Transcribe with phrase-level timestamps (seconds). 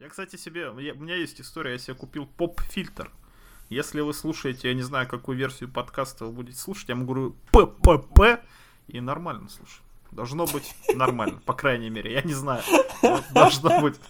[0.00, 0.62] Я, кстати, себе...
[0.78, 3.12] я- у меня есть история, я себе купил поп-фильтр.
[3.68, 7.36] Если вы слушаете, я не знаю, какую версию подкаста вы будете слушать, я ему говорю
[7.52, 8.40] ППП,
[8.88, 9.84] и нормально слушаю.
[10.10, 12.12] Должно быть нормально, по крайней мере.
[12.14, 12.62] Я не знаю.
[13.32, 14.00] Должно быть,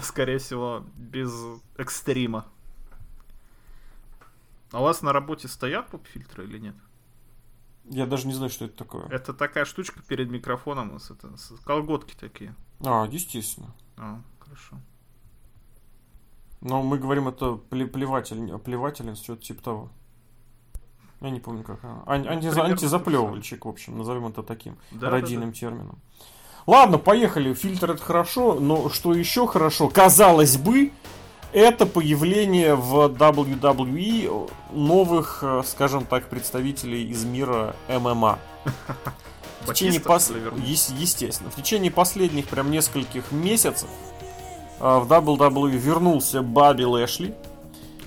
[0.00, 1.34] скорее всего, без
[1.76, 2.46] экстрима.
[4.70, 6.76] А у вас на работе стоят поп-фильтры или нет?
[7.86, 9.08] Я даже не знаю, что это такое.
[9.08, 11.34] Это такая штучка перед микрофоном, это,
[11.64, 12.54] колготки такие.
[12.78, 13.74] А, естественно.
[13.96, 14.80] А, хорошо.
[16.62, 19.88] Но мы говорим, это пле- плеватель, плевательница, что-то типа того.
[21.20, 22.02] Я не помню, как она.
[22.06, 25.98] Ан- антиза- примерно антизаплевывальщик, в общем, назовем это таким Да, родийным термином.
[26.66, 27.52] Ладно, поехали.
[27.54, 30.92] Фильтр это хорошо, но что еще хорошо, казалось бы,
[31.52, 38.38] это появление в WWE новых, э, скажем так, представителей из мира ММА.
[39.62, 40.32] В течение пос-
[40.66, 41.50] Естественно.
[41.50, 43.88] В течение последних прям нескольких месяцев
[44.82, 47.34] в WWE вернулся Баби Лэшли.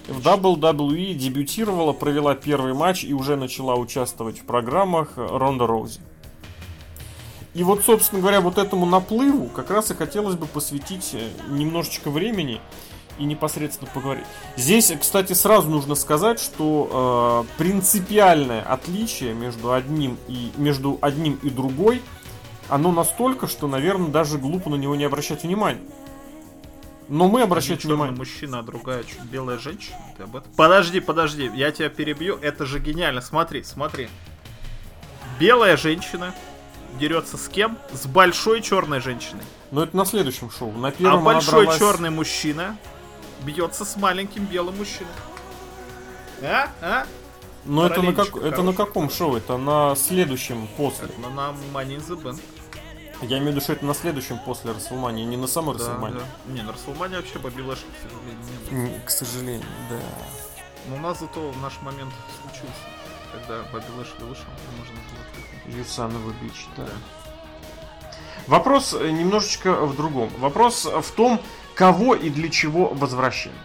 [0.07, 6.02] В WWE дебютировала, провела первый матч и уже начала участвовать в программах Ронда Роузи.
[7.55, 12.11] И вот, собственно говоря, вот этому наплыву как раз и хотелось бы посвятить э, немножечко
[12.11, 12.59] времени
[13.17, 14.25] и непосредственно поговорить.
[14.57, 21.50] Здесь, кстати, сразу нужно сказать, что э, принципиальное отличие между одним и между одним и
[21.50, 22.02] другой,
[22.67, 25.80] оно настолько, что, наверное, даже глупо на него не обращать внимания.
[27.08, 28.16] Но мы чёрный внимание.
[28.17, 29.98] мужчина, а другая белая женщина.
[30.17, 30.52] Ты об этом?
[30.56, 32.38] Подожди, подожди, я тебя перебью.
[32.42, 33.22] Это же гениально.
[33.22, 34.09] Смотри, смотри.
[35.39, 36.34] Белая женщина
[37.00, 37.78] дерется с кем?
[37.92, 39.44] С большой черной женщиной.
[39.72, 40.72] Но это на следующем шоу.
[40.72, 42.78] На А первом она большой дралась- черный мужчина
[43.44, 45.12] бьется с маленьким белым мужчиной.
[46.42, 46.69] А?
[46.81, 47.06] А?
[47.66, 48.36] Но это на, как...
[48.38, 49.36] это на каком шоу?
[49.36, 51.08] Это на следующем после.
[51.08, 52.40] Это на Money in the Bank.
[53.21, 56.19] Я имею в виду, что это на следующем после Расселмании, не на самой Да, Расселмании.
[56.19, 56.53] да.
[56.53, 58.95] Не, на Расселмане вообще Бобби Лэшли, к сожалению, не было.
[58.97, 59.99] М, К сожалению, да.
[60.89, 62.73] Но у нас зато наш момент случился.
[63.31, 65.75] Когда Бобби Лэшли вышел, и можно было кликнуть.
[65.88, 66.85] Юсановый бич, да.
[68.47, 70.29] Вопрос э, немножечко в другом.
[70.38, 71.41] Вопрос в том,
[71.73, 73.56] кого и для чего возвращали.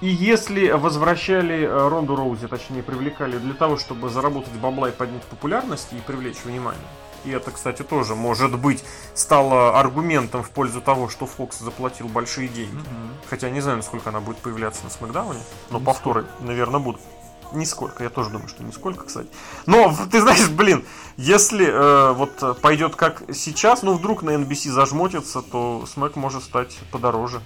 [0.00, 5.22] И если возвращали э, Ронду Роузи, точнее привлекали для того, чтобы заработать бабла и поднять
[5.24, 6.80] популярность и привлечь внимание,
[7.24, 8.84] и это, кстати, тоже, может быть,
[9.14, 12.80] стало аргументом в пользу того, что Фокс заплатил большие деньги.
[13.28, 15.38] Хотя не знаю, насколько она будет появляться на Смакдауне,
[15.70, 15.84] но Нисколько.
[15.84, 17.00] повторы, наверное, будут.
[17.52, 19.28] Нисколько, я тоже думаю, что нисколько, кстати.
[19.66, 20.84] Но, ты знаешь, блин,
[21.18, 26.78] если э, вот пойдет как сейчас, ну вдруг на NBC зажмотится, то Смэк может стать
[26.90, 27.42] подороже.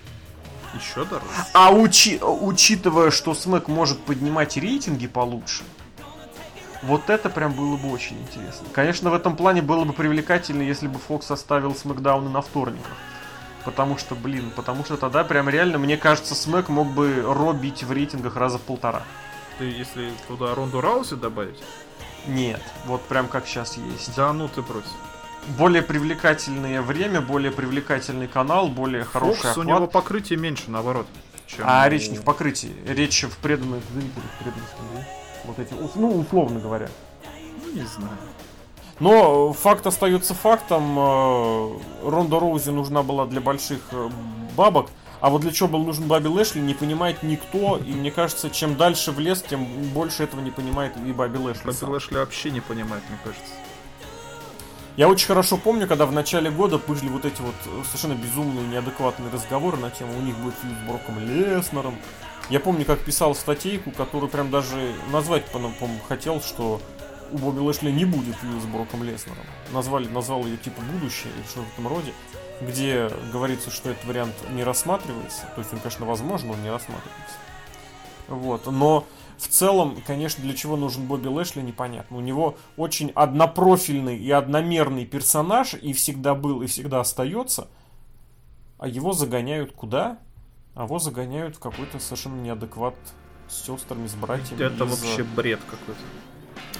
[0.75, 1.27] Еще дороже.
[1.55, 5.65] А учи- учитывая, что Смэк может поднимать рейтинги получше,
[6.87, 8.67] вот это прям было бы очень интересно.
[8.73, 12.93] Конечно, в этом плане было бы привлекательно, если бы Фокс оставил Смэкдауны на вторниках.
[13.65, 17.91] Потому что, блин, потому что тогда прям реально, мне кажется, Смэк мог бы робить в
[17.93, 19.03] рейтингах раза в полтора.
[19.59, 21.59] Ты если туда Ронду Раузи добавить?
[22.27, 24.15] Нет, вот прям как сейчас есть.
[24.17, 24.85] Да ну ты брось.
[25.59, 29.67] Более привлекательное время, более привлекательный канал, более хороший Фокс, у охват.
[29.67, 31.07] него покрытие меньше, наоборот.
[31.47, 34.69] чем А у- речь не в покрытии, речь в преданных зрителях, преданных.
[35.47, 36.89] Вот эти, ну, условно говоря.
[37.65, 38.17] Ну, не знаю.
[38.99, 40.99] Но факт остается фактом.
[40.99, 44.09] э, Ронда Роузи нужна была для больших э,
[44.57, 44.89] бабок.
[45.21, 47.79] А вот для чего был нужен Баби Лэшли, не понимает никто.
[47.79, 49.65] И мне кажется, чем дальше в лес, тем
[49.95, 51.65] больше этого не понимает и Баби Лэшли.
[51.65, 51.91] Бобби сам.
[51.91, 53.53] Лэшли вообще не понимает, мне кажется.
[54.97, 58.67] Я очень хорошо помню, когда в начале года были вот эти вот э, совершенно безумные,
[58.67, 61.97] неадекватные разговоры на тему, у них будет фьюз с Броком Леснером.
[62.49, 66.81] Я помню, как писал статейку, которую прям даже назвать, по- по-моему, хотел, что
[67.33, 69.45] у Бобби Лэшли не будет фьюз с Броком Леснером.
[69.73, 72.13] Назвали, назвал ее типа будущее или что-то в этом роде,
[72.61, 75.43] где говорится, что этот вариант не рассматривается.
[75.57, 77.35] То есть он, конечно, возможно, он не рассматривается.
[78.29, 79.07] Вот, но
[79.39, 82.17] в целом, конечно, для чего нужен Бобби Лэшли, непонятно.
[82.17, 87.69] У него очень однопрофильный и одномерный персонаж, и всегда был, и всегда остается.
[88.79, 90.19] А его загоняют куда?
[90.77, 92.95] А его загоняют в какой-то совершенно неадекват
[93.49, 94.63] с сестрами, с братьями.
[94.63, 96.01] Это и с- вообще бред какой-то.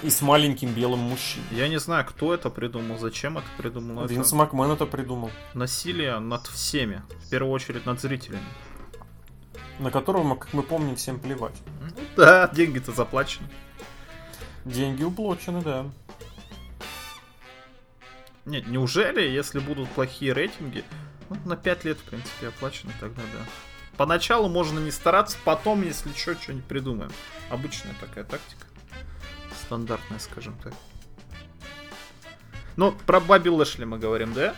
[0.03, 1.47] И с маленьким белым мужчиной.
[1.53, 4.07] Я не знаю, кто это придумал, зачем это придумал.
[4.07, 5.31] Винс это Макмен это придумал.
[5.55, 7.03] насилие над всеми.
[7.25, 8.45] В первую очередь над зрителями.
[9.79, 11.57] На которого, как мы помним, всем плевать.
[12.17, 13.49] Да, деньги-то заплачены.
[14.67, 15.87] Деньги уплочены, да.
[18.45, 20.85] Нет, неужели, если будут плохие рейтинги,
[21.31, 23.45] ну, на 5 лет, в принципе, оплачены, тогда да.
[23.97, 27.11] Поначалу можно не стараться, потом, если что, что-нибудь придумаем.
[27.51, 28.67] Обычная такая тактика.
[29.65, 30.73] Стандартная, скажем так.
[32.77, 34.55] Ну, про Баби Лэшли мы говорим, да?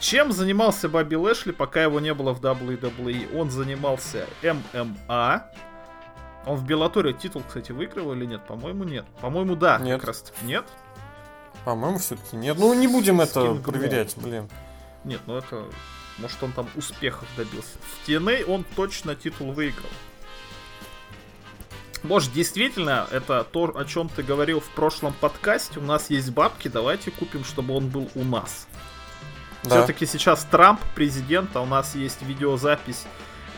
[0.00, 3.38] Чем занимался Бобби Лэшли, пока его не было в WWE?
[3.38, 5.46] Он занимался ММА.
[6.44, 8.44] Он в Беллаторе титул, кстати, выигрывал или нет?
[8.46, 9.04] По-моему, нет.
[9.20, 9.78] По-моему, да.
[9.78, 10.00] Нет.
[10.00, 10.64] Как раз таки нет.
[11.64, 12.58] По-моему, все-таки нет.
[12.58, 14.48] Ну, не будем это проверять, блин.
[15.04, 15.66] Нет, ну это...
[16.22, 17.76] Может, он там успехов добился.
[17.82, 19.90] В TNA он точно титул выиграл.
[22.04, 25.78] Может, действительно, это то, о чем ты говорил в прошлом подкасте.
[25.78, 28.66] У нас есть бабки, давайте купим, чтобы он был у нас.
[29.64, 29.70] Да.
[29.78, 33.04] Все-таки сейчас Трамп президент, а у нас есть видеозапись,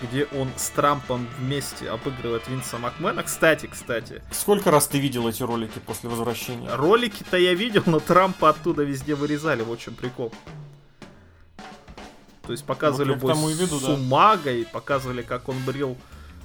[0.02, 3.22] где он с Трампом вместе обыгрывает Винса Макмена.
[3.22, 6.68] Кстати, кстати, Сколько раз ты видел эти ролики после возвращения?
[6.74, 9.62] ролики-то я видел, но Трампа оттуда везде вырезали.
[9.62, 10.32] Вот в чем прикол.
[12.46, 13.94] То есть показывали Вот к бой и веду, с да.
[13.94, 15.96] Умагой, показывали, как он брил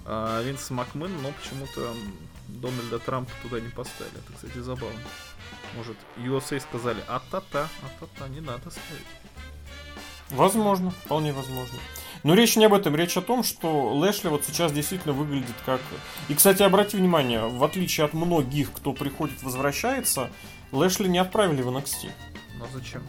[0.05, 1.93] а, Винса Макмена, но почему-то
[2.47, 4.15] Дональда Трампа туда не поставили.
[4.15, 4.99] Это, кстати, забавно.
[5.75, 9.05] Может, USA сказали, а-та-та, а-та-та, не надо ставить.
[10.29, 11.77] Возможно, вполне возможно.
[12.23, 15.81] Но речь не об этом, речь о том, что Лэшли вот сейчас действительно выглядит как...
[16.27, 20.29] И, кстати, обрати внимание, в отличие от многих, кто приходит, возвращается,
[20.71, 22.11] Лэшли не отправили в NXT.
[22.57, 23.03] Но зачем?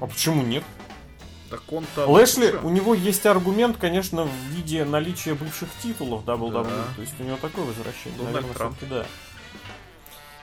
[0.00, 0.64] А почему нет?
[1.52, 2.06] Так он-то...
[2.06, 2.60] Лэшли, лучше.
[2.62, 6.64] у него есть аргумент, конечно, в виде наличия бывших титулов WWE.
[6.64, 6.84] Да.
[6.96, 8.16] То есть у него такое возвращение.
[8.16, 8.76] Дональд наверное, Трамп.
[8.88, 9.06] да.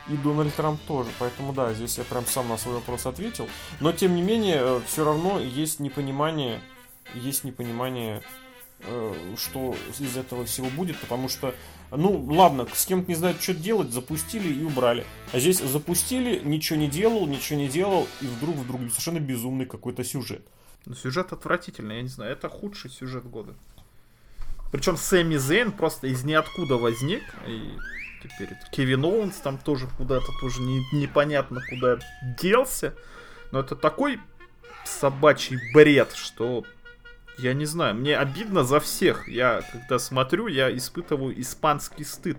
[0.08, 1.10] И Дональд Трамп тоже.
[1.18, 3.48] Поэтому да, здесь я прям сам на свой вопрос ответил.
[3.80, 6.60] Но тем не менее, все равно есть непонимание,
[7.16, 8.22] есть непонимание,
[8.78, 11.56] э, что из этого всего будет, потому что,
[11.90, 15.04] ну, ладно, с кем-то не знают, что делать, запустили и убрали.
[15.32, 20.04] А здесь запустили, ничего не делал, ничего не делал, и вдруг, вдруг совершенно безумный какой-то
[20.04, 20.46] сюжет.
[20.86, 23.54] Ну, сюжет отвратительный, я не знаю, это худший сюжет года.
[24.72, 27.76] Причем Сэмми Зейн просто из ниоткуда возник, и
[28.22, 31.98] теперь это Кевин Оуэнс там тоже куда-то тоже не- непонятно куда
[32.40, 32.94] делся.
[33.52, 34.20] Но это такой
[34.84, 36.64] собачий бред, что
[37.38, 39.28] я не знаю, мне обидно за всех.
[39.28, 42.38] Я, когда смотрю, я испытываю испанский стыд.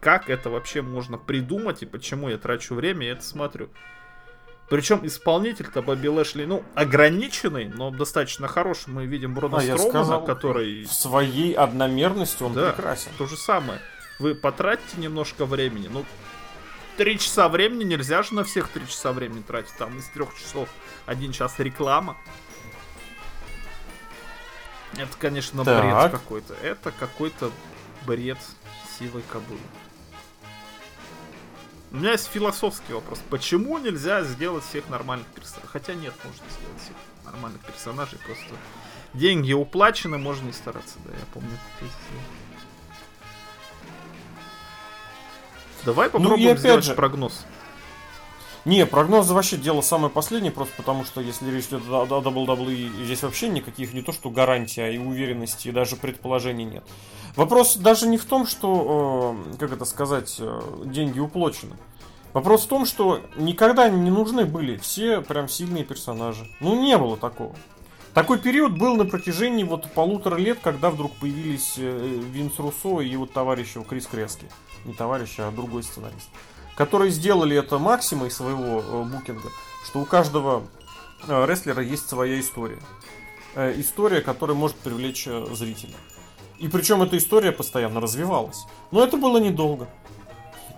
[0.00, 3.68] Как это вообще можно придумать и почему я трачу время и это смотрю.
[4.70, 8.90] Причем исполнитель-то Бобби Лэшли, ну, ограниченный, но достаточно хороший.
[8.90, 12.70] Мы видим Брона А, я Строумана, сказал, который В своей одномерности он Да.
[12.70, 13.10] прекрасен.
[13.18, 13.80] то же самое.
[14.20, 16.04] Вы потратите немножко времени, ну,
[16.96, 19.74] три часа времени нельзя же на всех три часа времени тратить.
[19.76, 20.68] Там из трех часов
[21.04, 22.16] один час реклама.
[24.96, 25.82] Это, конечно, Так.
[25.82, 26.54] бред какой-то.
[26.62, 27.50] Это какой-то
[28.06, 28.38] бред
[28.98, 29.58] сивой кобылы.
[31.92, 33.20] У меня есть философский вопрос.
[33.30, 35.68] Почему нельзя сделать всех нормальных персонажей?
[35.72, 38.18] Хотя нет, можно сделать всех нормальных персонажей.
[38.24, 38.44] Просто
[39.12, 40.94] деньги уплачены, можно не стараться.
[41.04, 41.50] Да, я помню.
[45.84, 47.44] Давай попробуем Ну сделать же- прогноз.
[48.66, 53.22] Не, прогнозы вообще дело самое последнее, просто потому что если речь идет о, WWE, здесь
[53.22, 56.84] вообще никаких не то что гарантий, а и уверенности, и даже предположений нет.
[57.36, 61.76] Вопрос даже не в том, что, э, как это сказать, э, деньги уплочены.
[62.34, 66.46] Вопрос в том, что никогда не нужны были все прям сильные персонажи.
[66.60, 67.56] Ну, не было такого.
[68.12, 73.08] Такой период был на протяжении вот полутора лет, когда вдруг появились э, Винс Руссо и
[73.08, 74.46] его товарищ его Крис Крески.
[74.84, 76.28] Не товарищ, а другой сценарист.
[76.80, 79.50] Которые сделали это максимой своего э, букинга,
[79.84, 80.62] что у каждого
[81.28, 82.78] э, рестлера есть своя история.
[83.54, 85.92] Э, история, которая может привлечь зрителя.
[86.58, 88.64] И причем эта история постоянно развивалась.
[88.92, 89.90] Но это было недолго.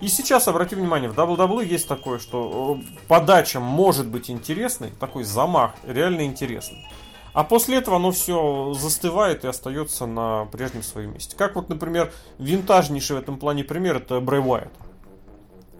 [0.01, 5.71] И сейчас, обрати внимание, в WWE есть такое, что подача может быть интересной, такой замах
[5.87, 6.85] реально интересный.
[7.31, 11.37] А после этого оно все застывает и остается на прежнем своем месте.
[11.37, 14.69] Как вот, например, винтажнейший в этом плане пример это Брэй Уайт.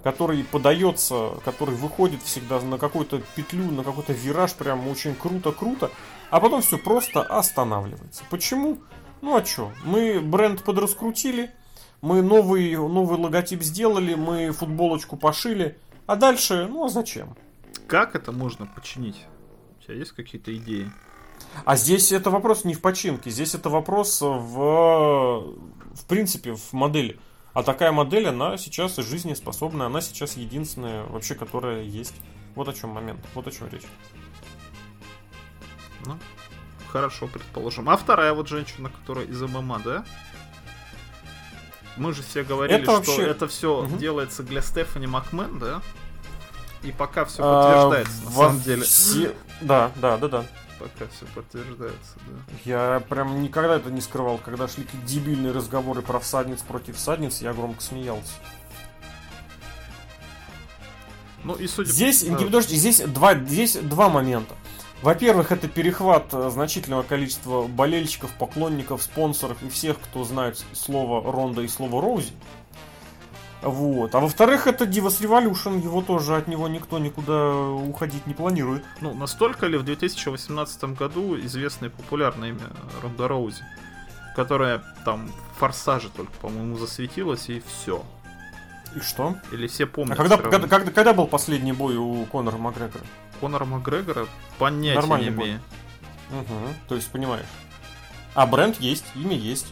[0.03, 5.91] Который подается, который выходит всегда на какую-то петлю, на какой-то вираж, прям очень круто-круто,
[6.29, 8.23] а потом все просто останавливается.
[8.29, 8.79] Почему?
[9.21, 9.71] Ну а чё?
[9.85, 11.51] Мы бренд подраскрутили,
[12.01, 17.37] мы новый, новый логотип сделали, мы футболочку пошили, а дальше, ну а зачем?
[17.87, 19.25] Как это можно починить?
[19.79, 20.91] У тебя есть какие-то идеи?
[21.63, 25.55] А здесь это вопрос не в починке, здесь это вопрос в,
[25.93, 27.17] в принципе, в модели.
[27.53, 32.15] А такая модель, она сейчас жизнеспособная, она сейчас единственная вообще, которая есть.
[32.55, 33.83] Вот о чем момент, вот о чем речь.
[36.05, 36.17] Ну,
[36.91, 37.89] хорошо, предположим.
[37.89, 40.05] А вторая вот женщина, которая из ММА, да?
[41.95, 43.97] Мы же все говорили, Это что вообще- это все Мгм.
[43.99, 45.81] делается для Стефани Макмен, да?
[46.81, 48.83] И пока все А, подтверждается, на во самом деле.
[48.83, 50.45] все- Да, да, да, да.
[50.83, 52.53] Пока все подтверждается, да.
[52.65, 54.37] Я прям никогда это не скрывал.
[54.37, 58.33] Когда шли какие-то дебильные разговоры про всадниц против всадниц, я громко смеялся.
[61.45, 62.31] Ну и судя Здесь, по...
[62.31, 64.55] не, подожди, здесь два, здесь два момента.
[65.01, 71.61] Во-первых, это перехват э, значительного количества болельщиков, поклонников, спонсоров и всех, кто знает слово Ронда
[71.61, 72.33] и слово Роузи.
[73.63, 74.13] Вот.
[74.13, 78.83] А во-вторых, это Divas Revolution, его тоже от него никто никуда уходить не планирует.
[78.99, 82.69] Ну, настолько ли в 2018 году известное популярное имя
[83.01, 83.63] Ронда Роузи,
[84.35, 88.03] которая там в Форсаже только, по-моему, засветилась и все.
[88.95, 89.37] И что?
[89.51, 90.19] Или все помнят.
[90.19, 93.03] А когда, когда, когда, когда был последний бой у Конора Макгрегора?
[93.39, 94.27] Конора Макгрегора
[94.59, 95.45] понятия Нормальный не бой.
[95.45, 95.61] имею.
[96.31, 96.73] Угу.
[96.89, 97.45] То есть, понимаешь.
[98.35, 99.67] А бренд есть, имя есть.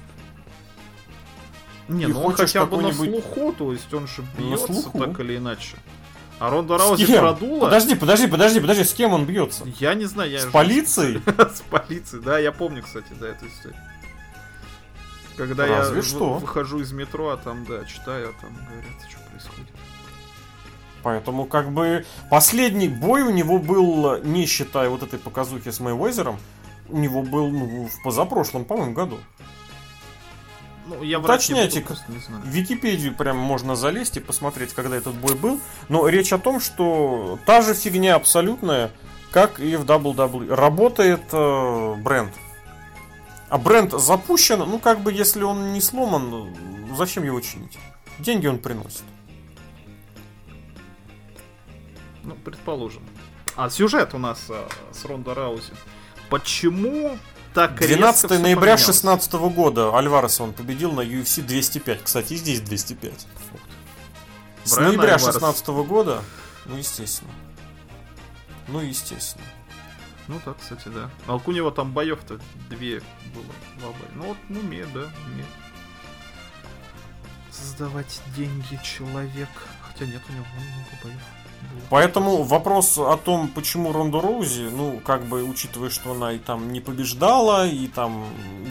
[1.91, 5.37] Не, Ты ну он хотя бы на слуху, то есть он же бьется так или
[5.37, 5.75] иначе.
[6.39, 7.65] А Ронда Раузи продула.
[7.65, 9.63] Подожди, подожди, подожди, подожди, с кем он бьется?
[9.79, 11.21] Я не знаю, я С же- полицией?
[11.37, 13.79] С полицией, да, я помню, кстати, да, эту историю.
[15.37, 16.33] Когда Разве я что.
[16.33, 19.69] вы- выхожу из метро, а там, да, читаю, а там говорят, что происходит.
[21.03, 26.39] Поэтому, как бы, последний бой у него был, не считая вот этой показухи с Мэйвезером,
[26.89, 29.19] у него был ну, в позапрошлом, по-моему, году.
[30.91, 31.19] Ну, я
[32.19, 32.43] знаю.
[32.43, 35.61] В Википедию прям можно залезть и посмотреть, когда этот бой был.
[35.87, 38.91] Но речь о том, что та же фигня абсолютная,
[39.31, 40.53] как и в WWE.
[40.53, 42.33] Работает э, бренд.
[43.49, 46.53] А бренд запущен, ну как бы если он не сломан,
[46.97, 47.77] зачем его чинить?
[48.19, 49.03] Деньги он приносит.
[52.23, 53.03] Ну, предположим.
[53.55, 55.73] А сюжет у нас а, с Ронда Раузи.
[56.29, 57.17] Почему
[57.53, 59.01] так резко 12 всё ноября поменялось?
[59.01, 62.03] 2016 года Альвареса он победил на UFC 205.
[62.03, 63.27] Кстати, и здесь 205.
[64.63, 65.35] С Брайан ноября Альварес.
[65.35, 66.21] 2016 года,
[66.65, 67.31] ну естественно.
[68.67, 69.45] Ну естественно.
[70.27, 71.09] Ну так, кстати, да.
[71.27, 72.39] А у него там боев-то
[72.69, 73.01] две
[73.33, 73.53] было.
[73.79, 74.09] Два боя.
[74.15, 75.47] Ну вот, ну, умеет, да, умеет.
[77.51, 79.49] Создавать деньги человек.
[79.81, 81.21] Хотя нет, у него много боев.
[81.89, 86.71] Поэтому вопрос о том, почему Ронда Роузи, ну, как бы, учитывая, что она и там
[86.71, 88.25] не побеждала, и там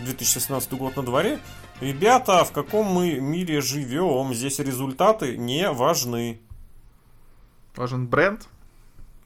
[0.05, 1.39] 2016 год на дворе,
[1.83, 6.41] ребята, в каком мы мире живем, здесь результаты не важны.
[7.77, 8.49] Важен бренд.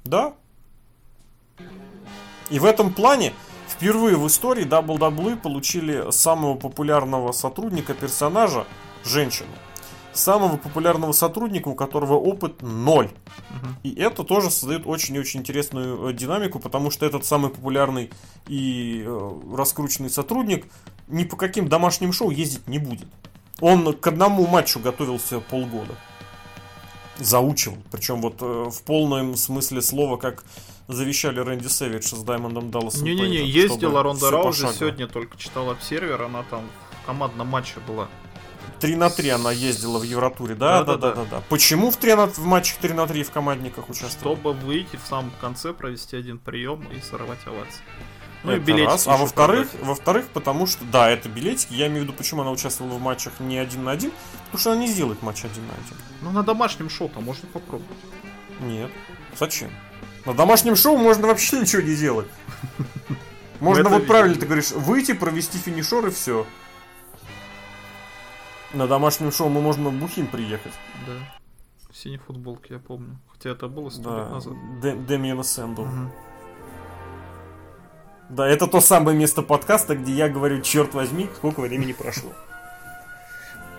[0.05, 0.35] Да?
[2.51, 3.33] И в этом плане
[3.69, 8.67] впервые в истории WWE получили самого популярного сотрудника персонажа,
[9.05, 9.51] женщину.
[10.15, 13.11] Самого популярного сотрудника, у которого опыт ноль.
[13.51, 13.77] Мгм.
[13.83, 18.11] И это тоже создает очень и очень интересную э, динамику, потому что этот самый популярный
[18.47, 20.67] и э, раскрученный сотрудник
[21.09, 23.09] ни по каким домашним шоу ездить не будет.
[23.61, 25.95] Он к одному матчу готовился полгода.
[27.19, 27.79] Заучивал.
[27.91, 30.45] Причем вот э, в полном смысле слова, как
[30.89, 33.05] завещали Рэнди Сэвидж с Даймондом Далласом.
[33.05, 34.75] Не-не-не, ездила Ронда пошагово.
[34.75, 36.63] сегодня только читал обсервер, она там
[37.03, 38.09] в командном матче была.
[38.85, 40.85] 3 на 3 она ездила в Евротуре, да?
[40.85, 41.25] Да, да, Да-да-да.
[41.25, 41.43] да, да.
[41.49, 44.37] Почему в, 3 на, в матчах 3 на 3 в командниках участвовала?
[44.37, 47.81] Чтобы выйти в самом конце, провести один прием и сорвать овации.
[48.43, 49.09] Ну и Это билетики раз.
[49.09, 51.73] А во-вторых, во-вторых, потому что, да, это билетики.
[51.73, 54.13] Я имею в виду, почему она участвовала в матчах не один на один,
[54.45, 55.97] потому что она не сделает матч один на один.
[56.21, 57.97] Ну на домашнем шоу-то можно попробовать.
[58.61, 58.91] Нет.
[59.35, 59.71] Зачем?
[60.27, 62.29] На домашнем шоу можно вообще ничего не делать.
[63.61, 66.45] Можно это вот правильно ты говоришь, выйти, провести финишер и все.
[68.75, 70.73] На домашнем шоу мы можем бухим приехать.
[71.07, 71.13] Да.
[71.91, 73.19] В синей футболке, я помню.
[73.33, 74.55] Хотя это было сто лет Да, назад.
[74.83, 75.83] Дэ- Дэмиена Сэндл.
[75.85, 76.13] Мгм.
[78.31, 82.31] Да, это то самое место подкаста, где я говорю, черт возьми, сколько времени прошло.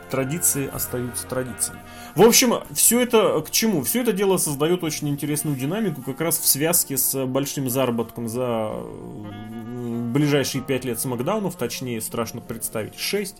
[0.09, 1.81] Традиции остаются традициями.
[2.13, 3.83] В общем, все это к чему?
[3.83, 8.43] Все это дело создает очень интересную динамику, как раз в связке с большим заработком за
[8.71, 13.37] м, ближайшие пять лет Смакдаунов, точнее, страшно представить, 6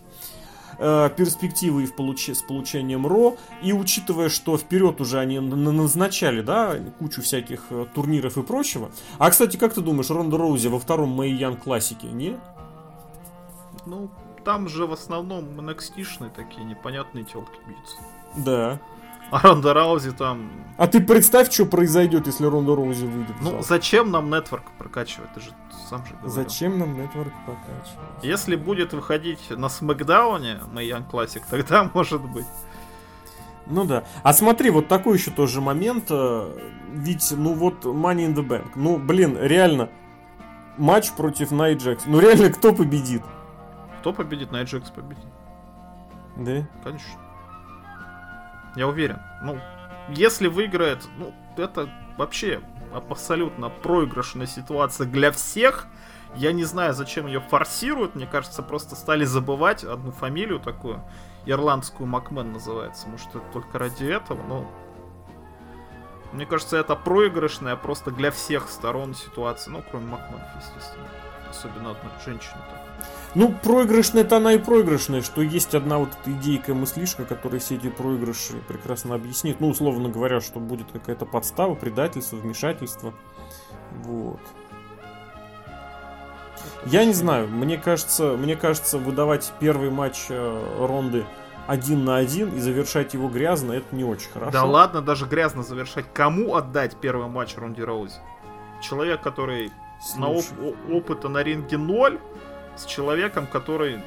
[0.78, 6.76] перспективы и в получ- с получением Ро, и учитывая, что вперед уже они назначали, да,
[6.98, 8.90] кучу всяких э, турниров и прочего.
[9.18, 12.36] А, кстати, как ты думаешь, Ронда Роузи во втором Мэй Ян классике, не?
[13.86, 14.10] Ну,
[14.44, 17.96] там же в основном NXT-шные такие непонятные телки бьются.
[18.36, 18.78] Да.
[19.30, 20.50] А Ронда Раузи там...
[20.78, 23.62] А ты представь, что произойдет, если Ронда Роузи выйдет Ну, зал.
[23.62, 25.32] зачем нам нетворк прокачивать?
[25.34, 25.50] Ты же
[25.88, 26.30] сам же говорил.
[26.30, 28.22] Зачем нам нетворк покачивать?
[28.22, 32.46] Если будет выходить на Смакдауне Мэйян Классик, тогда может быть.
[33.66, 34.04] Ну да.
[34.22, 36.04] А смотри, вот такой еще тоже момент.
[36.10, 36.52] э,
[36.92, 38.70] Ведь, ну вот, Money in the Bank.
[38.76, 39.88] Ну, блин, реально,
[40.76, 42.04] матч против Найт Джекс.
[42.06, 43.22] Ну реально, кто победит?
[44.00, 44.52] Кто победит?
[44.52, 45.24] Найт Джекс победит.
[46.36, 46.68] Да?
[46.84, 47.20] Конечно.
[48.76, 49.18] Я уверен.
[49.42, 49.58] Ну,
[50.08, 52.60] если выиграет, ну, это вообще
[52.94, 55.86] абсолютно проигрышная ситуация для всех.
[56.36, 58.14] Я не знаю, зачем ее форсируют.
[58.14, 61.02] Мне кажется, просто стали забывать одну фамилию такую.
[61.46, 63.08] Ирландскую Макмен называется.
[63.08, 64.70] Может, это только ради этого, но...
[66.32, 69.72] Мне кажется, это проигрышная просто для всех сторон ситуация.
[69.72, 71.06] Ну, кроме Макмафи, естественно.
[71.56, 72.58] Особенно от женщины.
[72.70, 72.80] Так.
[73.34, 77.76] Ну, проигрышная это она и проигрышная, что есть одна вот эта идейка мыслишка, которая все
[77.76, 79.60] эти проигрыши прекрасно объяснит.
[79.60, 83.12] Ну, условно говоря, что будет какая-то подстава, предательство, вмешательство.
[84.04, 84.40] Вот.
[86.86, 91.24] Я не знаю, мне кажется, мне кажется, выдавать первый матч э, Ронды
[91.66, 94.52] один на один и завершать его грязно, это не очень хорошо.
[94.52, 96.06] Да ладно, даже грязно завершать.
[96.12, 98.14] Кому отдать первый матч Ронди Роузи?
[98.80, 100.20] Человек, который Слушай.
[100.20, 102.18] на оп- опыта на ринге ноль,
[102.76, 104.00] с человеком, который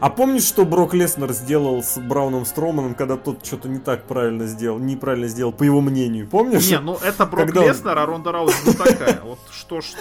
[0.00, 4.46] а помнишь, что Брок Леснер сделал с Брауном Строманом, когда тот что-то не так правильно
[4.46, 6.68] сделал, неправильно сделал, по его мнению, помнишь?
[6.68, 7.98] Не, ну это Брок когда Леснер, он...
[7.98, 9.20] а Ронда Раузи не такая.
[9.22, 9.98] Вот что-что.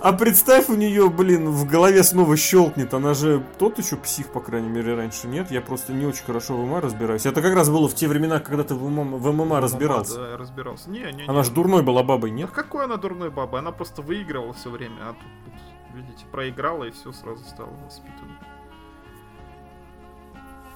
[0.00, 2.92] А представь, у нее, блин, в голове снова щелкнет.
[2.92, 5.50] Она же тот еще псих, по крайней мере, раньше нет.
[5.50, 7.24] Я просто не очень хорошо в ММА разбираюсь.
[7.24, 10.16] Это как раз было в те времена, когда ты в ММА, в ММА разбирался.
[10.16, 10.90] Да, разбирался.
[10.90, 11.44] Не, не, она не.
[11.44, 12.50] же дурной была бабой, нет?
[12.52, 13.60] А какой она дурной бабой?
[13.60, 18.38] Она просто выигрывала все время, а тут, видите, проиграла и все сразу стало воспитанно.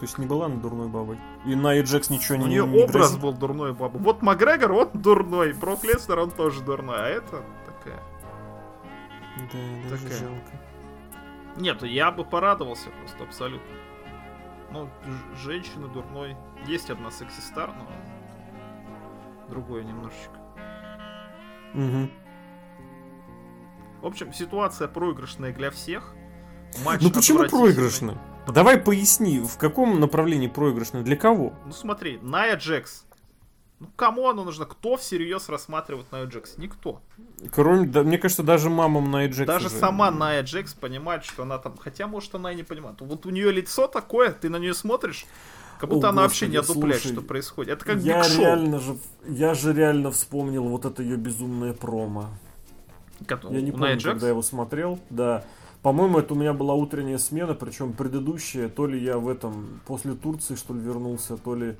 [0.00, 1.18] То есть не была она дурной бабой.
[1.44, 3.20] И на Джекс ничего не У нее не образ грозит.
[3.20, 4.00] был дурной бабой.
[4.00, 5.52] Вот Макгрегор, он дурной.
[5.52, 6.96] Брок Леснер, он тоже дурной.
[6.96, 8.02] А это такая...
[9.36, 10.18] Да, даже такая.
[10.20, 10.60] жалко.
[11.58, 13.76] Нет, я бы порадовался просто, абсолютно.
[14.70, 14.88] Ну,
[15.44, 16.34] женщина дурной.
[16.66, 17.86] Есть одна секси-стар, но
[19.50, 20.32] другое немножечко.
[21.74, 22.10] Угу.
[24.00, 26.14] В общем, ситуация проигрышная для всех.
[26.86, 28.16] Матч ну почему проигрышная?
[28.46, 31.52] Давай поясни, в каком направлении проигрышный, для кого?
[31.66, 33.04] Ну смотри, Ная Джекс.
[33.78, 34.66] Ну кому оно нужно?
[34.66, 36.58] Кто всерьез рассматривает Ная Джекс?
[36.58, 37.00] Никто.
[37.52, 39.46] Кроме, да, мне кажется, даже мамам Ная Джекс.
[39.46, 39.76] Даже уже...
[39.76, 41.76] сама Ная Джекс понимает, что она там...
[41.78, 43.00] Хотя, может, она и не понимает.
[43.00, 45.24] Вот у нее лицо такое, ты на нее смотришь,
[45.78, 47.72] как будто О, она господи, вообще не одупляет, слушай, что происходит.
[47.72, 52.26] Это как я реально же, я же реально вспомнил вот это ее безумное промо.
[53.26, 54.98] Который, я не помню, когда я его смотрел.
[55.08, 55.44] Да.
[55.82, 60.12] По-моему, это у меня была утренняя смена, причем предыдущая, то ли я в этом после
[60.12, 61.76] Турции, что ли, вернулся, то ли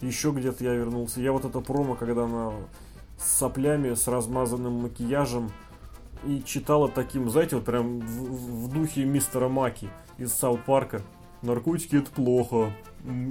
[0.00, 1.20] еще где-то я вернулся.
[1.20, 2.52] Я вот это промо, когда она
[3.18, 5.50] с соплями, с размазанным макияжем,
[6.24, 9.88] и читала таким, знаете, вот прям в, в духе мистера Маки
[10.18, 11.02] из Саут Парка.
[11.42, 12.72] Наркотики это плохо.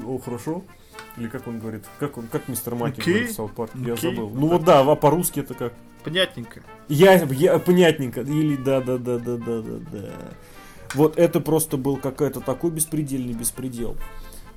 [0.05, 0.63] О, хорошо?
[1.17, 1.85] Или как он говорит?
[1.99, 3.05] Как, он, как мистер Маки okay.
[3.05, 3.77] говорит в Саут Парке?
[3.77, 3.87] Okay.
[3.87, 4.29] Я забыл.
[4.29, 5.73] Ну вот да, а по-русски это как?
[6.03, 6.63] Понятненько.
[6.87, 8.21] Я, я понятненько.
[8.21, 10.09] Или да, да, да, да, да, да, да.
[10.93, 13.95] Вот это просто был какой-то такой беспредельный беспредел.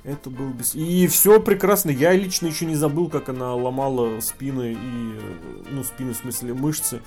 [0.02, 0.74] Это был без...
[0.74, 1.90] И все прекрасно.
[1.90, 5.70] Я лично еще не забыл, как она ломала спины и...
[5.70, 7.00] Ну, спины, в смысле, мышцы.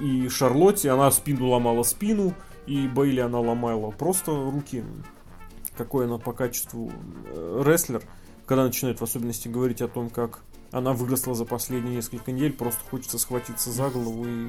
[0.00, 2.34] И Шарлотте она спину ломала спину.
[2.66, 4.84] И Бейли она ломала просто руки.
[5.76, 6.92] Какой она по качеству
[7.26, 8.02] э, рестлер.
[8.46, 10.40] Когда начинает в особенности говорить о том, как
[10.74, 14.48] она выросла за последние несколько недель, просто хочется схватиться за голову и,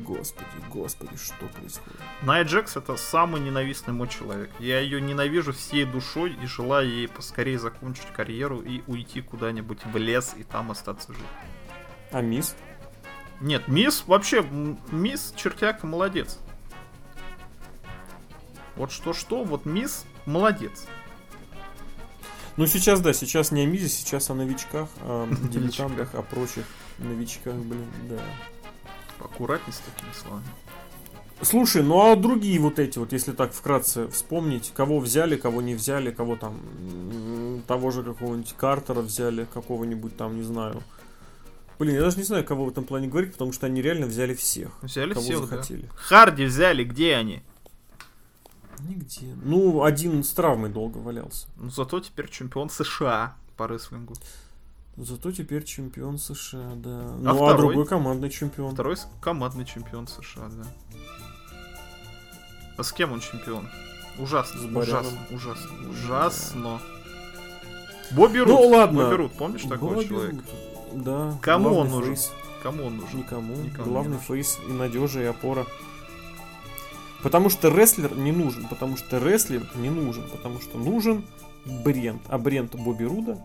[0.00, 1.98] господи, господи, что происходит.
[2.20, 4.50] Найя Джекс это самый ненавистный мой человек.
[4.58, 9.96] Я ее ненавижу всей душой и желаю ей поскорее закончить карьеру и уйти куда-нибудь в
[9.96, 11.22] лес и там остаться жить.
[12.10, 12.54] А мисс?
[13.40, 14.44] Нет, мисс вообще,
[14.90, 16.38] мисс чертяка молодец.
[18.76, 20.86] Вот что-что, вот мисс молодец.
[22.56, 26.64] Ну, сейчас, да, сейчас не о Мизе, сейчас о новичках, о дебютантах, о прочих
[26.98, 28.20] новичках, блин, да.
[29.24, 30.44] Аккуратней с такими словами.
[31.42, 35.74] Слушай, ну а другие вот эти вот, если так вкратце вспомнить, кого взяли, кого не
[35.74, 36.60] взяли, кого там,
[37.66, 40.82] того же какого-нибудь Картера взяли, какого-нибудь там, не знаю.
[41.80, 44.34] Блин, я даже не знаю, кого в этом плане говорить, потому что они реально взяли
[44.34, 44.70] всех.
[44.82, 45.82] Взяли кого всех, захотели.
[45.82, 45.88] Да.
[45.96, 47.42] Харди взяли, где они?
[48.88, 49.34] Нигде.
[49.42, 51.46] Ну, один с травмой долго валялся.
[51.56, 54.14] Ну, зато теперь чемпион США по рестлингу.
[54.96, 56.90] Зато теперь чемпион США, да.
[56.90, 58.72] А ну, а второй, а другой командный чемпион.
[58.72, 60.66] Второй командный чемпион США, да.
[62.76, 63.68] А с кем он чемпион?
[64.18, 66.80] Ужасно, с ужасно, ужасно, ужасно.
[68.12, 68.48] Бобби Руд.
[68.48, 69.04] Ну ладно.
[69.04, 70.36] Бобби Руд, помнишь такого Бобби человека?
[70.92, 71.04] Руд.
[71.04, 71.38] Да.
[71.40, 72.16] Кому он нужен?
[72.16, 72.32] Face.
[72.62, 73.18] Кому он нужен?
[73.20, 73.56] Никому.
[73.56, 75.66] Никому Главный face и надежа и опора.
[77.22, 81.24] Потому что рестлер не нужен, потому что рестлинг не нужен, потому что нужен
[81.64, 82.22] бренд.
[82.28, 83.38] А бренд Бобби Руда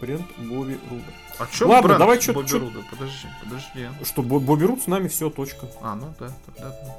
[0.00, 1.04] бренд Бобби Руда.
[1.38, 2.58] А что Ладно, бренд давай что Бобби чё...
[2.58, 2.80] Руда?
[2.90, 3.88] Подожди, подожди.
[4.04, 5.66] Что, Бобби Руд с нами все, точка.
[5.80, 6.96] А, ну да, тогда да.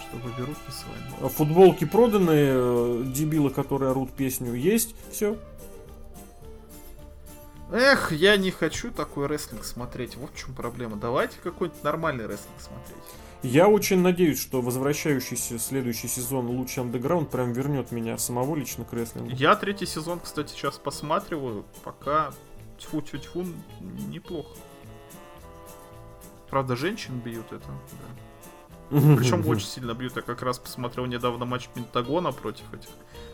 [0.00, 1.28] Что Бобби Руд не с вами.
[1.30, 5.36] Футболки проданы, дебилы, которые орут песню, есть, все.
[7.72, 10.16] Эх, я не хочу такой рестлинг смотреть.
[10.16, 10.96] Вот в чем проблема.
[10.96, 13.02] Давайте какой-нибудь нормальный рестлинг смотреть.
[13.42, 18.92] Я очень надеюсь, что возвращающийся следующий сезон Луч Андеграунд прям вернет меня самого лично к
[18.92, 19.30] рестлингу.
[19.30, 21.64] Я третий сезон, кстати, сейчас посматриваю.
[21.84, 22.32] Пока
[22.78, 23.46] тьфу-тьфу-тьфу,
[24.08, 24.48] неплохо.
[26.50, 27.66] Правда, женщин бьют это,
[28.90, 29.16] да.
[29.16, 30.16] Причем очень сильно бьют.
[30.16, 32.88] Я как раз посмотрел недавно матч Пентагона против этих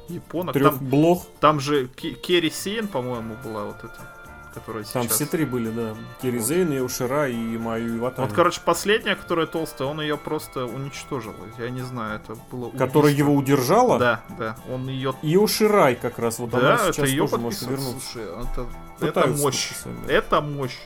[0.08, 0.52] японок.
[0.54, 1.26] Трех Там, блох.
[1.40, 4.16] там же Ке- Керри Сейн, по-моему, была вот эта,
[4.52, 5.16] которая Там сейчас.
[5.16, 5.94] все три были, да.
[6.20, 6.46] Кири Вот.
[6.46, 8.26] Зейн, Иошира и Маю Иватани.
[8.26, 11.34] Вот, короче, последняя, которая толстая, он ее просто уничтожил.
[11.58, 13.98] Я не знаю, это было Которая его удержала.
[13.98, 14.56] Да, да.
[14.70, 16.38] Он ее Иоширай как раз.
[16.38, 18.08] Вот Да, она это сейчас ее тоже может вернуться.
[18.12, 18.66] Слушай, это,
[19.00, 19.68] это мощь.
[19.68, 20.12] подписать, да.
[20.12, 20.78] Это мощь.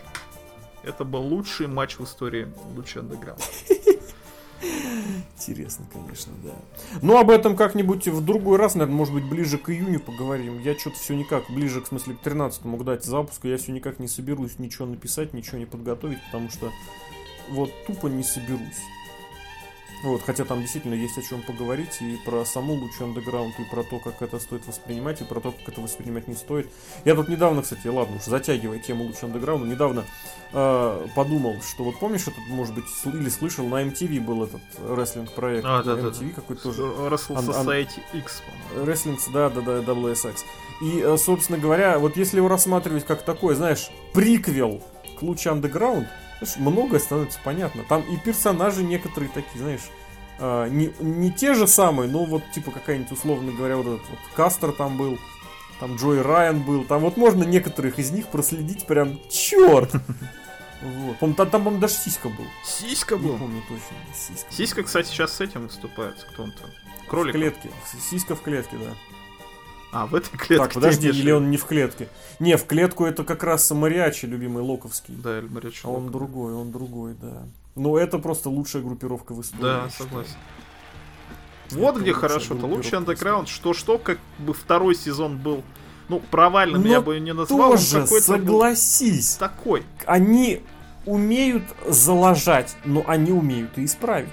[0.82, 3.40] Это был лучший матч в истории Луча Андеграунд.
[5.34, 6.54] Интересно, конечно, да.
[7.02, 10.60] Ну, об этом как-нибудь в другой раз, наверное, может быть, ближе к июню поговорим.
[10.62, 13.98] Я что-то все никак, ближе, к смысле, к 13-му, к дате запуска, я все никак
[13.98, 16.70] не соберусь ничего написать, ничего не подготовить, потому что
[17.50, 18.80] вот тупо не соберусь.
[20.04, 23.82] Вот, хотя там действительно есть о чем поговорить и про саму Лучу Андеграунд, и про
[23.82, 26.70] то, как это стоит воспринимать, и про то, как это воспринимать не стоит.
[27.04, 30.04] Я тут недавно, кстати, ладно уж, затягивая тему Лучу Андеграунда, недавно
[30.52, 35.32] э, подумал, что вот помнишь этот, может быть, или слышал, на MTV был этот рестлинг
[35.32, 36.82] проект, А, да, да, MTV какой-то тоже.
[36.82, 38.90] Wrestle Ан- ан- Society X, по-моему.
[38.92, 40.36] Wrestling, да, да, да, WSX.
[40.82, 44.82] И, э, собственно говоря, вот если его рассматривать как такой, знаешь, приквел
[45.18, 46.25] к Луче Underground, знаешь,
[46.56, 47.82] многое становится понятно.
[47.88, 49.80] Там и персонажи некоторые такие, знаешь,
[50.38, 54.18] э, не, не те же самые, но вот типа какая-нибудь, условно говоря, вот этот вот
[54.34, 55.18] Кастер там был,
[55.80, 59.92] там Джой Райан был, там вот можно некоторых из них проследить прям черт.
[60.82, 61.18] Вот.
[61.18, 62.44] Там, там, по-моему, даже Сиська был.
[62.62, 63.38] Сиська Не был.
[63.38, 63.96] помню точно.
[64.14, 64.52] Сиська.
[64.52, 66.22] Сиська, кстати, сейчас с этим выступает.
[66.32, 66.70] Кто он там?
[67.04, 67.34] В Кролик.
[67.34, 67.70] клетке.
[68.10, 68.90] Сиська в клетке, да.
[69.96, 70.58] А, в этой клетке.
[70.58, 72.08] Так, подожди, или он не в клетке?
[72.38, 75.14] Не, в клетку это как раз Мариачи, любимый Локовский.
[75.14, 77.44] Да, Эль Мария А он другой, он другой, да.
[77.76, 79.62] Но это просто лучшая группировка в истории.
[79.62, 80.36] Да, согласен.
[81.70, 82.54] Вот Это где хорошо-то.
[82.56, 83.48] группировка Лучший андеграунд.
[83.48, 85.62] Что-что, как бы второй сезон был,
[86.10, 87.70] ну, провальным Но я бы не назвал.
[87.70, 89.82] он Тоже, был согласись, такой.
[90.04, 90.62] они
[91.06, 94.28] умеют залажать, но они умеют и исправить.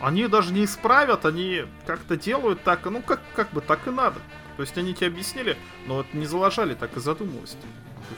[0.00, 4.20] Они даже не исправят, они как-то делают так, ну как, как бы так и надо.
[4.56, 7.00] То есть они тебе объяснили, но вот не заложали, так и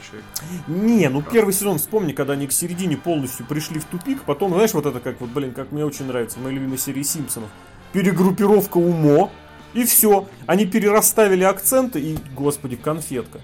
[0.07, 0.25] человек.
[0.67, 4.73] Не, ну первый сезон, вспомни, когда они к середине полностью пришли в тупик, потом, знаешь,
[4.73, 7.49] вот это как, вот, блин, как мне очень нравится, в моей любимой серии Симпсонов,
[7.91, 9.31] перегруппировка УМО,
[9.73, 10.27] и все.
[10.45, 13.39] Они перерасставили акценты, и, господи, конфетка.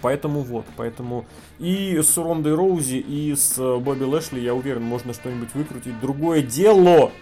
[0.00, 1.26] Поэтому вот, поэтому
[1.60, 6.00] и с Рондой Роузи, и с э, Бобби Лэшли, я уверен, можно что-нибудь выкрутить.
[6.00, 7.12] Другое дело,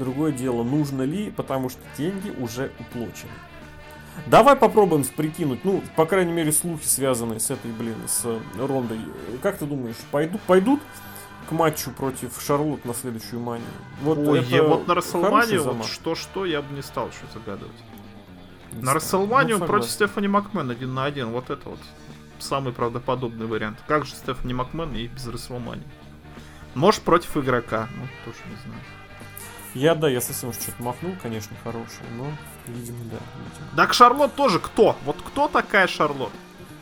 [0.00, 3.30] другое дело, нужно ли, потому что деньги уже уплочены.
[4.26, 8.98] Давай попробуем прикинуть, ну, по крайней мере, слухи, связанные с этой, блин, с э, Рондой.
[9.40, 10.80] Как ты думаешь, пойдут, пойдут
[11.48, 13.68] к матчу против Шарлот на следующую манию?
[14.02, 17.22] Вот Ой, это я вот на хороший Расселманию, вот что-что, я бы не стал еще
[17.32, 17.72] загадывать.
[18.72, 18.96] Не На знаю.
[18.96, 19.90] Расселманию Ну, против.
[19.90, 21.80] Стефани Макмен один на один, вот это вот
[22.38, 23.78] самый правдоподобный вариант.
[23.86, 25.86] Как же Стефани Макмен и без Расселмании?
[26.74, 28.82] Может против игрока, ну тоже не знаю.
[29.74, 32.26] Я, да, я совсем уж что-то махнул, конечно, хорошее, но,
[32.66, 33.76] видимо, да, видимо.
[33.76, 34.96] Так Шарлот тоже кто?
[35.04, 36.32] Вот кто такая Шарлот?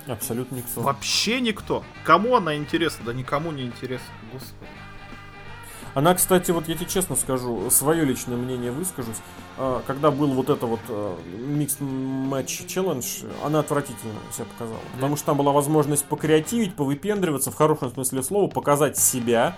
[0.07, 0.81] Абсолютно никто.
[0.81, 1.85] Вообще никто.
[2.05, 3.05] Кому она интересна?
[3.05, 4.07] Да никому не интересна.
[4.33, 4.67] Господи.
[5.95, 9.17] Она, кстати, вот я тебе честно скажу, свое личное мнение выскажусь.
[9.57, 10.81] А, Когда был вот это вот
[11.27, 14.81] микс матч челлендж, она отвратительно себя показала.
[14.95, 19.57] Потому что там была возможность покреативить, повыпендриваться, в хорошем смысле слова, показать себя.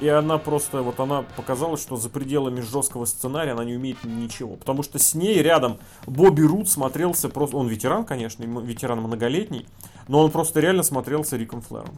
[0.00, 4.56] И она просто, вот она показала, что за пределами жесткого сценария она не умеет ничего.
[4.56, 7.56] Потому что с ней рядом Бобби Рут смотрелся просто...
[7.56, 9.66] Он ветеран, конечно, ветеран многолетний,
[10.08, 11.94] но он просто реально смотрелся Риком Флэром.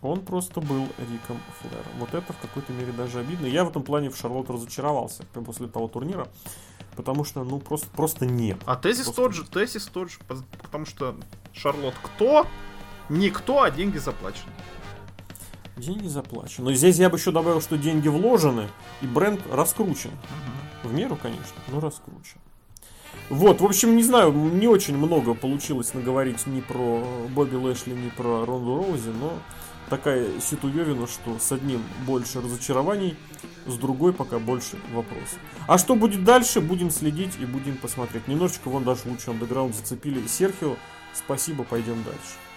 [0.00, 1.92] Он просто был Риком Флэром.
[1.98, 3.46] Вот это в какой-то мере даже обидно.
[3.46, 6.28] Я в этом плане в Шарлотт разочаровался после того турнира.
[6.94, 8.58] Потому что, ну, просто, просто нет.
[8.64, 10.18] А тезис Просто тот же, тезис тот же,
[10.62, 11.16] потому что
[11.52, 12.46] Шарлот кто?
[13.08, 14.52] Никто, а деньги заплачены.
[15.78, 16.70] Деньги заплачены.
[16.70, 18.68] Но здесь я бы еще добавил, что деньги вложены,
[19.00, 20.10] и бренд раскручен.
[20.82, 22.38] В меру, конечно, но раскручен.
[23.30, 28.08] Вот, в общем, не знаю, не очень много получилось наговорить ни про Бобби Лэшли, ни
[28.08, 29.32] про Ронду Роузи, но
[29.88, 33.16] такая ситуевина, что с одним больше разочарований,
[33.66, 35.38] с другой пока больше вопросов.
[35.66, 38.28] А что будет дальше, будем следить и будем посмотреть.
[38.28, 40.76] Немножечко вон даже лучше андеграунд зацепили Серхио.
[41.14, 42.47] Спасибо, пойдем дальше.